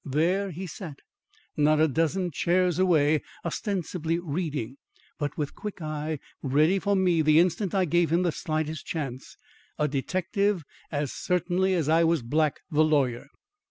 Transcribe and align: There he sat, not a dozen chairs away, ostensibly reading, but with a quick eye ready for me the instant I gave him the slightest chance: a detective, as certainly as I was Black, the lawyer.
There 0.03 0.49
he 0.49 0.65
sat, 0.65 0.97
not 1.55 1.79
a 1.79 1.87
dozen 1.87 2.31
chairs 2.31 2.79
away, 2.79 3.21
ostensibly 3.45 4.17
reading, 4.17 4.77
but 5.19 5.37
with 5.37 5.49
a 5.51 5.53
quick 5.53 5.79
eye 5.79 6.17
ready 6.41 6.79
for 6.79 6.95
me 6.95 7.21
the 7.21 7.37
instant 7.37 7.75
I 7.75 7.85
gave 7.85 8.11
him 8.11 8.23
the 8.23 8.31
slightest 8.31 8.83
chance: 8.83 9.37
a 9.77 9.87
detective, 9.87 10.63
as 10.91 11.13
certainly 11.13 11.75
as 11.75 11.87
I 11.87 12.03
was 12.03 12.23
Black, 12.23 12.61
the 12.71 12.83
lawyer. 12.83 13.27